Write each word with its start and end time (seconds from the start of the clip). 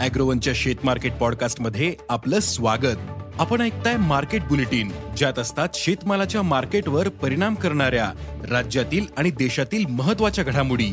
अॅग्रोवनच्या 0.00 0.52
शेत 0.56 0.74
मार्केट 0.84 1.12
पॉडकास्टमध्ये 1.12 1.94
आपलं 2.08 2.40
स्वागत. 2.40 2.96
आपण 3.38 3.60
ऐकताय 3.60 3.96
मार्केट 3.96 4.42
बुलेटिन 4.42 4.92
ज्यात 5.16 5.38
असतात 5.38 5.68
शेतमालाच्या 5.74 6.42
मार्केटवर 6.42 7.08
परिणाम 7.08 7.54
करणाऱ्या 7.54 8.12
राज्यातील 8.50 9.06
आणि 9.16 9.30
देशातील 9.30 9.86
महत्त्वाच्या 9.86 10.44
घडामोडी. 10.44 10.92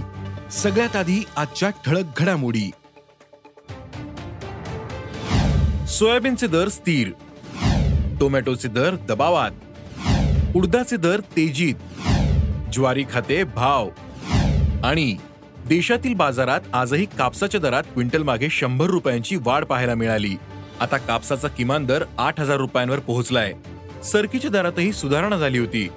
सगळ्यात 0.52 0.96
आधी 0.96 1.26
आजच्या 1.36 1.70
ठळक 1.70 2.04
घडामोडी. 2.18 2.72
सोयाबीनचे 5.88 6.48
दर 6.48 6.68
स्थिर. 6.68 7.12
टोमॅटोचे 8.20 8.68
दर 8.68 8.96
दबावात. 8.96 9.52
उडदाचे 10.56 10.98
दर 10.98 11.20
तेजीत. 11.20 11.76
ज्वारी 12.74 13.04
खाते 13.12 13.44
भाव. 13.44 13.90
आणि 14.84 15.16
देशातील 15.68 16.14
बाजारात 16.14 16.60
आजही 16.74 17.06
कापसाच्या 17.06 17.60
दरात 17.60 17.84
क्विंटल 17.84 18.24
मागे 18.24 18.50
शंभर 18.50 18.86
रुपयांची 18.86 19.36
वाढ 19.36 19.66
पाहायला 19.66 19.96
मिळाली. 19.96 20.36
आता 20.80 20.98
कापसाचा 20.98 21.48
किमान 21.48 21.86
दर 21.86 22.04
आठ 22.18 22.40
हजार 22.40 22.58
रुपयांवर 22.58 23.00
पोहोचलाय. 23.00 23.54
सरकीच्या 24.04 24.52
दरातही 24.52 24.94
सुधारणा 24.94 25.38
झाली 25.38 25.60
होती. 25.60 25.90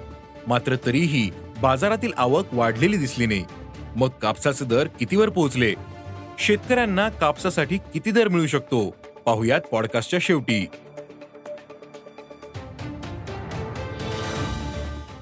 मात्र 0.47 0.75
तरीही 0.85 1.29
बाजारातील 1.61 2.11
आवक 2.17 2.53
वाढलेली 2.53 2.97
दिसली 2.97 3.25
नाही. 3.25 3.45
मग 3.95 4.09
कापसाचे 4.09 4.65
दर 4.65 4.87
कितीवर 4.87 5.29
पोहोचले? 5.29 5.73
शेतकऱ्यांना 6.39 7.09
कापसासाठी 7.09 7.77
किती 7.77 8.11
दर 8.11 8.27
मिळू 8.27 8.47
शकतो? 8.47 8.89
पाहुयात 9.25 9.61
पॉडकास्टच्या 9.61 10.19
शेवटी. 10.21 10.65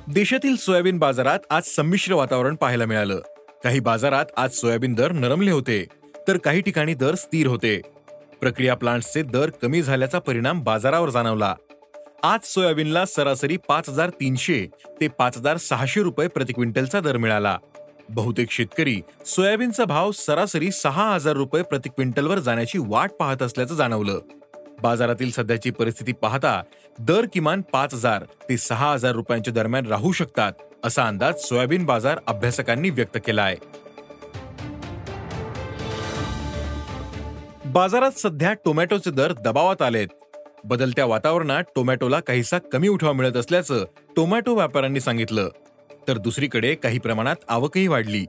देशातील 0.08 0.56
सोयाबीन 0.56 0.98
बाजारात 0.98 1.40
आज 1.50 1.64
संमिश्र 1.66 2.14
वातावरण 2.14 2.56
पाहायला 2.56 2.86
मिळालं. 2.86 3.20
काही 3.64 3.80
बाजारात 3.80 4.26
आज 4.38 4.52
सोयाबीन 4.52 4.94
दर 4.94 5.12
नरमले 5.12 5.52
होते 5.52 5.86
तर 6.28 6.38
काही 6.38 6.62
ठिकाणी 6.62 6.94
दर 6.94 7.16
स्थिर 7.16 7.48
होते. 7.48 7.82
प्रक्रिया 8.42 8.76
प्लांट्सचे 8.76 9.22
दर 9.22 9.50
कमी 9.62 9.82
झाल्याचा 9.82 10.20
परिणाम 10.20 10.64
बाजारावर 10.64 11.10
जाणवला. 11.10 11.56
आज 12.24 12.40
सोयाबीनला 12.44 13.06
सरासरी 13.06 13.58
पाच 13.58 13.90
हजार 13.90 14.10
तीनशे 14.10 14.68
ते 15.02 15.08
पाच 15.08 15.38
हजार 15.38 15.58
सहाशे 15.58 16.04
रुपये 16.04 16.28
प्रति 16.28 16.54
क्विंटलचा 16.54 17.00
दर 17.00 17.18
मिळाला. 17.18 17.58
बहुतेक 18.10 18.52
शेतकरी 18.52 19.02
सोयाबीनचा 19.26 19.86
भाव 19.86 20.12
सरासरी 20.12 20.72
सहा 20.72 21.14
हजार 21.14 21.36
रुपये 21.36 21.64
प्रति 21.64 21.90
क्विंटलवर 21.90 22.40
जाण्याची 22.40 22.78
वाट 22.78 23.12
पाहत 23.12 23.42
असल्याचं 23.42 23.76
जाणवलं. 23.76 24.20
बाजारातील 24.82 25.32
सध्याची 25.32 25.72
परिस्थिती 25.72 26.12
पाहता 26.12 26.62
दर 27.00 27.26
किमान 27.34 27.62
पाच 27.62 27.94
हजार 27.94 28.24
ते 28.50 28.58
सहा 28.58 28.92
हजार 28.94 29.12
रुपयांच्या 29.12 29.54
दरम्यान 29.54 29.86
राहू 29.86 30.12
शकतात. 30.12 30.54
असा 30.84 31.08
अंदाज 31.08 31.36
सोयाबीन 31.36 31.86
बाजार 31.86 32.20
अभ्यासकांनी 32.28 32.90
व्यक्त 32.90 33.18
केला 33.26 33.44
आहे 33.44 33.56
बाजारात 37.66 38.12
सध्या 38.12 38.54
टोमॅटोचे 38.54 39.12
दर 39.12 39.34
दबावात 39.34 39.82
आलेत. 39.82 40.08
बदलत्या 40.64 41.06
वातावरणात 41.06 41.64
टोमॅटोला 41.76 42.20
काहीसा 42.20 42.58
कमी 42.72 42.88
उठाव 42.88 43.14
मिळत 43.14 43.38
असल्याचं 43.38 43.84
टोमॅटो 44.16 44.56
व्यापाऱ्यांनी 44.56 45.00
सांगितलं. 45.00 45.50
तर 46.08 46.18
दुसरीकडे 46.18 46.74
काही 46.76 47.00
प्रमाणात 47.00 47.36
आवकही 47.48 47.88
वाढली. 47.88 48.26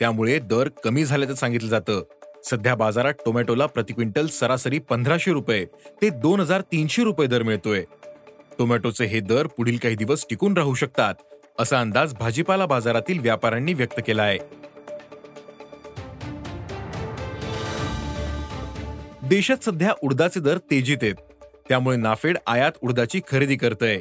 त्यामुळे 0.00 0.38
दर 0.38 0.68
कमी 0.84 1.04
झाल्याचं 1.04 1.34
सांगितलं 1.34 1.68
जातं. 1.68 2.02
सध्या 2.44 2.74
बाजारात 2.74 3.14
टोमॅटोला 3.26 3.66
प्रति 3.66 3.92
क्विंटल 3.92 4.26
सरासरी 4.26 4.78
पंधराशे 4.78 5.32
रुपये 5.32 5.64
ते 6.02 6.10
दोन 6.10 6.40
हजार 6.40 6.60
तीनशे 6.60 7.04
रुपये 7.04 7.26
दर 7.26 7.42
मिळतोय. 7.42 7.84
टोमॅटोचे 8.58 9.04
हे 9.04 9.20
दर 9.20 9.46
पुढील 9.46 9.76
काही 9.76 9.96
दिवस 9.96 10.26
टिकून 10.30 10.56
राहू 10.56 10.74
शकतात 10.74 11.14
असा 11.58 11.80
अंदाज 11.80 12.14
भाजीपाला 12.14 12.66
बाजारातील 12.66 13.18
व्यापाऱ्यांनी 13.18 13.74
व्यक्त 13.74 14.00
केला 14.06 14.22
आहे. 14.22 14.38
देशात 19.22 19.64
सध्या 19.64 19.92
उडदाचे 20.02 20.40
दर 20.40 20.58
तेजीत 20.58 20.96
आहेत. 21.02 21.14
त्यामुळे 21.68 21.96
नाफेड 21.96 22.38
आयात 22.46 22.72
उडदाची 22.80 23.20
खरेदी 23.28 23.56
करतय. 23.56 23.98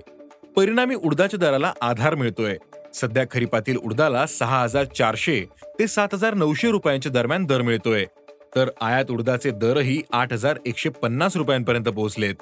परिणामी 0.56 0.96
उडदाच्या 0.96 1.40
दराला 1.40 1.74
आधार 1.82 2.16
मिळतोय. 2.16 2.58
सध्या 2.94 3.26
खरीपातील 3.32 3.78
उडदाला 3.78 4.26
सहा 4.26 4.62
हजार 4.62 4.84
चारशे 4.84 5.46
ते 5.80 5.88
सात 5.88 6.08
हजार 6.14 6.34
नऊशे 6.34 6.72
रुपयांच्या 6.72 7.12
दरम्यान 7.12 7.46
दर 7.46 7.62
मिळतोय. 7.62 8.06
तर 8.56 8.70
आयात 8.82 9.06
उडदाचे 9.12 9.52
दरही 9.52 10.02
आठ 10.12 10.34
हजार 10.34 10.58
एकशे 10.66 10.90
पन्नास 10.90 11.38
रुपयांपर्यंत 11.38 11.86
पोहोचलेत. 11.86 12.36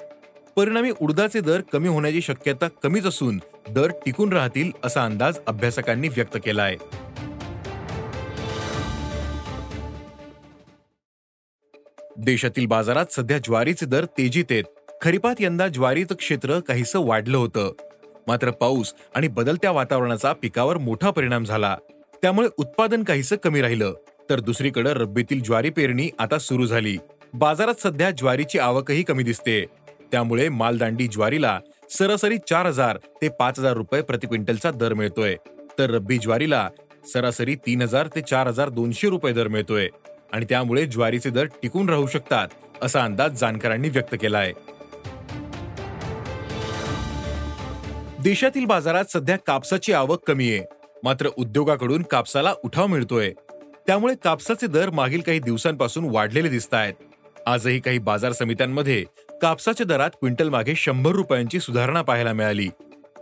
परिणामी 0.56 0.90
उडदाचे 1.00 1.40
दर 1.40 1.60
कमी 1.60 1.88
होण्याची 1.88 2.20
शक्यता 2.20 2.68
कमीच 2.82 3.06
असून 3.06 3.40
दर 3.70 3.88
टिकून 3.88 4.32
राहतील 4.32 4.70
असा 4.84 5.04
अंदाज 5.04 5.38
अभ्यासकांनी 5.46 6.08
व्यक्त 6.08 6.38
केला 6.44 6.62
आहे 6.62 6.76
देशातील 12.16 12.66
बाजारात 12.66 13.06
सध्या 13.10 13.38
ज्वारीचे 13.38 13.86
दर 13.86 14.04
तेजीत 14.04 14.44
आहेत. 14.50 14.64
खरीपात 15.02 15.34
यंदा 15.40 15.68
ज्वारीचं 15.68 16.14
क्षेत्र 16.14 16.60
काहीसं 16.60 17.06
वाढलं 17.06 17.36
होतं. 17.36 17.72
मात्र 18.26 18.50
पाऊस 18.50 18.94
आणि 19.14 19.28
बदलत्या 19.28 19.70
वातावरणाचा 19.70 20.32
पिकावर 20.32 20.78
मोठा 20.78 21.10
परिणाम 21.10 21.44
झाला. 21.44 21.76
त्यामुळे 22.22 22.48
उत्पादन 22.56 23.04
काहीसं 23.04 23.36
कमी 23.36 23.60
राहिलं. 23.60 23.94
तर 24.30 24.40
दुसरीकडे 24.40 24.94
रब्बीतील 24.94 25.42
ज्वारी 25.42 25.70
पेरणी 25.70 26.10
आता 26.18 26.38
सुरू 26.38 26.66
झाली. 26.66 26.98
बाजारात 27.34 27.74
सध्या 27.82 28.10
ज्वारीची 28.10 28.58
आवकही 28.58 29.02
कमी 29.02 29.22
दिसते 29.22 29.66
त्यामुळे 30.12 30.48
मालदांडी 30.48 31.06
ज्वारीला 31.06 31.58
सरासरी 31.90 32.38
चार 32.38 32.66
हजार 32.66 32.96
ते 33.22 33.28
पाच 33.28 33.58
हजार 33.58 33.72
रुपये 33.72 34.02
प्रति 34.02 34.26
क्विंटलचा 34.26 34.70
दर 34.70 34.94
मिळतोय. 34.94 35.36
तर 35.78 35.90
रब्बी 35.90 36.18
ज्वारीला 36.18 36.68
सरासरी 37.12 37.54
तीन 37.66 37.82
हजार 37.82 38.06
ते 38.06 38.20
चार 38.20 38.46
हजार 38.46 38.68
दोनशे 38.68 39.08
रुपये 39.08 39.32
दर 39.32 39.48
मिळतोय. 39.48 39.88
आणि 40.32 40.46
त्यामुळे 40.48 40.84
ज्वारीचे 40.86 41.30
दर 41.30 41.44
टिकून 41.62 41.88
राहू 41.88 42.06
शकतात 42.06 42.48
असा 42.82 43.02
अंदाज 43.04 43.40
जाणकारांनी 43.40 43.88
व्यक्त 43.88 44.14
केला 44.20 44.38
आहे 44.38 44.52
देशातील 48.22 48.64
बाजारात 48.64 49.04
सध्या 49.12 49.36
कापसाची 49.36 49.92
आवक 49.92 50.22
कमी 50.26 50.50
आहे. 50.50 50.64
मात्र 51.04 51.28
उद्योगाकडून 51.36 52.02
कापसाला 52.02 52.52
उठाव 52.64 52.86
मिळतोय. 52.86 53.30
त्यामुळे 53.86 54.14
कापसाचे 54.24 54.66
दर 54.66 54.90
मागील 54.90 55.20
काही 55.20 55.38
दिवसांपासून 55.38 56.04
वाढलेले 56.10 56.48
दिसत 56.48 56.74
आहेत 56.74 56.94
आजही 57.46 57.78
काही 57.80 57.98
बाजार 57.98 58.32
समित्यांमध्ये 58.32 59.04
कापसाच्या 59.42 59.86
दरात 59.86 60.10
क्विंटल 60.10 60.48
मागे 60.48 60.74
शंभर 60.74 61.10
रुपयांची 61.10 61.60
सुधारणा 61.60 62.02
पाहायला 62.02 62.32
मिळाली. 62.32 62.68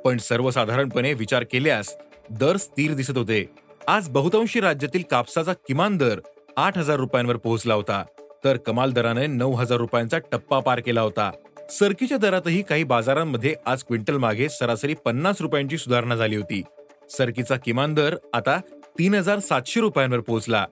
पण 0.04 0.19
सर्वसाधारणपणे 0.19 1.12
विचार 1.12 1.44
केल्यास 1.53 1.97
दर 2.31 2.56
स्थिर 2.56 2.92
दिसत 2.92 3.19
होते. 3.19 3.50
आज 3.88 4.08
बहुतांशी 4.08 4.60
राज्यातील 4.60 5.03
कापसाचा 5.10 5.53
किमान 5.53 5.97
दर 5.97 6.20
आठ 6.56 6.78
हजार 6.78 6.97
रुपयांवर 6.97 7.36
पोहोचला 7.36 7.75
होता. 7.75 8.04
तर 8.44 8.56
कमाल 8.56 8.92
दराने 8.92 9.26
नऊ 9.26 9.53
हजार 9.53 9.78
रुपयांचा 9.78 10.19
टप्पा 10.19 10.60
पार 10.60 10.80
केला 10.80 11.00
होता. 11.00 11.30
सरकीच्या 11.70 12.19
दरातही 12.19 12.62
काही 12.62 12.84
बाजारांमध्ये 12.84 13.54
आज 13.66 13.82
क्विंटल 13.82 14.16
मागे 14.16 14.48
सरासरी 14.48 14.94
पन्नास 14.94 15.41
रुपयांची 15.41 15.78
सुधारणा 15.78 16.16
झाली 16.16 16.36
होती. 16.36 16.62
सरकीचा 17.10 17.56
किमान 17.56 17.94
दर 17.94 18.16
आता 18.34 18.60
तीन 18.98 19.14
हजार 19.14 19.38
सातशे 19.38 19.80
रुपयांवर 19.80 20.20
पोहोचला. 20.20 20.66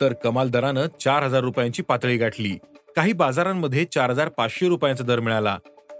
तर 0.00 0.12
कमाल 0.12 0.50
दरानं 0.50 0.86
चार 1.00 1.22
हजार 1.22 1.40
रुपयांची 1.40 1.82
पातळी 1.82 2.16
गाठली. 2.16 2.56
काही 2.96 3.12
बाजारांमध्ये 3.12 3.84
चार 3.84 4.10
हजार 4.10 4.28
पाचशे 4.28 4.68
रुपयांचा 4.68 5.04
दर 5.04 5.20
मिळाला. 5.20 5.58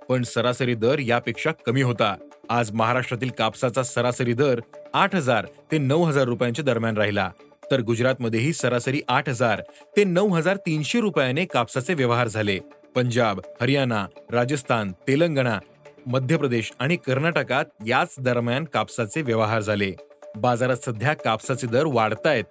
पण 0.09 0.23
सरासरी 0.23 0.75
दर 0.75 0.99
यापेक्षा 0.99 1.51
कमी 1.67 1.83
होता. 1.83 2.15
आज 2.49 2.71
महाराष्ट्रातील 2.73 3.31
कापसाचा 3.39 3.83
सरासरी 3.83 4.33
दर 4.33 4.61
आठ 4.95 5.15
हजार 5.15 5.47
ते 5.73 5.79
नऊ 5.79 6.05
हजार 6.05 6.25
रुपयांच्या 6.25 6.65
दरम्यान 6.65 6.97
राहिला. 6.97 7.31
तर 7.71 7.81
गुजरातमध्येही 7.81 8.53
सरासरी 8.53 9.01
आठ 9.09 9.29
हजार 9.29 9.63
ते 9.97 10.05
नऊ 10.05 10.29
हजार 10.29 10.57
तीनशे 10.57 11.01
रुपयाने 11.01 11.45
कापसाचे 11.45 11.95
व्यवहार 11.95 12.29
झाले. 12.29 12.59
पंजाब 12.95 13.41
हरियाणा 13.61 14.07
राजस्थान 14.33 14.93
तेलंगणा 14.93 15.59
मध्य 16.07 16.37
प्रदेश 16.37 16.73
आणि 16.79 16.97
कर्नाटकात 16.97 17.65
याच 17.87 18.15
दरम्यान 18.21 18.65
कापसाचे 18.65 19.23
व्यवहार 19.23 19.61
झाले. 19.61 19.93
बाजारात 20.37 20.77
सध्या 20.77 21.15
कापसाचे 21.15 21.67
दर 21.67 21.85
वाढतायत. 21.87 22.45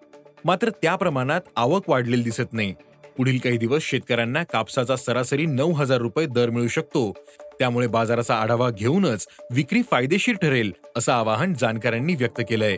मात्र 0.45 0.69
त्या 0.69 0.95
प्रमाणात 0.95 1.41
आवक 1.55 1.89
वाढलेली 1.89 2.23
दिसत 2.23 2.53
नाही. 2.53 2.73
पुढील 3.17 3.37
काही 3.37 3.57
दिवस 3.57 3.83
शेतकऱ्यांना 3.83 4.43
कापसाचा 4.43 4.95
सरासरी 4.95 5.45
नऊ 5.45 5.73
हजार 5.73 5.97
रुपये 5.97 6.25
दर 6.25 6.49
मिळू 6.49 6.67
शकतो. 6.67 7.11
त्यामुळे 7.59 7.87
बाजाराचा 7.87 8.35
आढावा 8.35 8.69
घेऊनच 8.69 9.27
विक्री 9.51 9.81
फायदेशीर 9.91 10.35
ठरेल 10.35 10.73
असं 10.97 11.11
आवाहन 11.11 11.53
जाणकारांनी 11.53 12.15
व्यक्त 12.15 12.41
केलंय. 12.49 12.77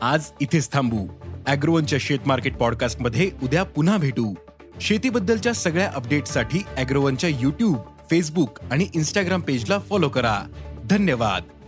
आज 0.00 0.24
इथेच 0.40 0.72
थांबू. 0.72 1.08
अॅग्रोवनच्या 1.46 1.98
शेत 2.02 2.18
मार्केट 2.26 2.56
पॉडकास्टमध्ये 2.56 3.30
उद्या 3.42 3.62
पुन्हा 3.62 3.96
भेटू. 3.96 4.34
शेतीबद्दलच्या 4.80 5.52
सगळ्या 5.52 5.90
अपडेट्ससाठी 5.94 6.62
अॅग्रोवनच्या 6.76 7.30
युट्यूब 7.30 7.76
फेसबुक 8.10 8.58
आणि 8.70 8.86
इन्स्टाग्राम 8.94 9.40
पेजला 9.40 9.78
फॉलो 9.78 10.08
करा. 10.08 10.42
धन्यवाद. 10.90 11.61